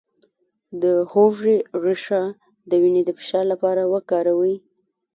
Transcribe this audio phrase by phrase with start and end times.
[0.81, 2.21] د هوږې ریښه
[2.69, 4.55] د وینې د فشار لپاره وکاروئ